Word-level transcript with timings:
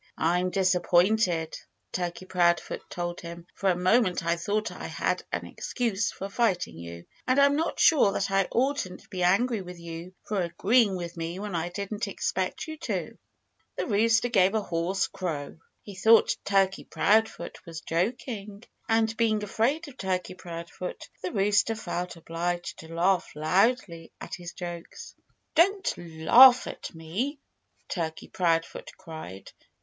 "I'm 0.17 0.49
disappointed," 0.49 1.59
Turkey 1.91 2.25
Proudfoot 2.25 2.81
told 2.89 3.21
him. 3.21 3.45
"For 3.53 3.69
a 3.69 3.75
moment 3.75 4.25
I 4.25 4.35
thought 4.35 4.71
I 4.71 4.87
had 4.87 5.21
an 5.31 5.45
excuse 5.45 6.11
for 6.11 6.27
fighting 6.27 6.75
you. 6.79 7.05
And 7.27 7.39
I'm 7.39 7.55
not 7.55 7.79
sure 7.79 8.11
that 8.13 8.31
I 8.31 8.47
oughtn't 8.49 9.01
to 9.01 9.09
be 9.09 9.21
angry 9.21 9.61
with 9.61 9.79
you 9.79 10.15
for 10.23 10.41
agreeing 10.41 10.95
with 10.97 11.17
me 11.17 11.37
when 11.37 11.53
I 11.53 11.69
didn't 11.69 12.07
expect 12.07 12.67
you 12.67 12.77
to." 12.77 13.15
The 13.75 13.85
rooster 13.85 14.27
gave 14.29 14.55
a 14.55 14.61
hoarse 14.63 15.05
crow. 15.05 15.59
He 15.83 15.93
thought 15.93 16.35
Turkey 16.45 16.83
Proudfoot 16.85 17.63
was 17.67 17.81
joking. 17.81 18.63
And 18.89 19.15
being 19.17 19.43
afraid 19.43 19.87
of 19.87 19.97
Turkey 19.97 20.33
Proudfoot, 20.33 21.09
the 21.21 21.31
rooster 21.31 21.75
felt 21.75 22.15
obliged 22.15 22.79
to 22.79 22.91
laugh 22.91 23.35
loudly 23.35 24.11
at 24.19 24.33
his 24.33 24.53
jokes. 24.53 25.13
"Don't 25.53 25.95
laugh 25.95 26.65
at 26.65 26.91
me!" 26.95 27.37
Turkey 27.87 28.29
Proudfoot 28.29 28.89
cried. 28.97 29.51